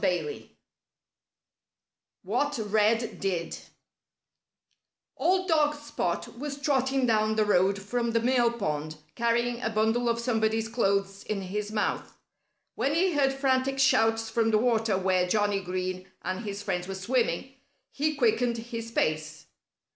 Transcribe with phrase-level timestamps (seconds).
[0.01, 0.57] VIII
[2.23, 3.59] WHAT RED DID
[5.15, 10.09] Old dog Spot was trotting down the road from the mill pond, carrying a bundle
[10.09, 12.17] of somebody's clothes in his mouth.
[12.73, 16.95] When he heard frantic shouts from the water, where Johnnie Green and his friends were
[16.95, 17.53] swimming,
[17.91, 19.45] he quickened his pace.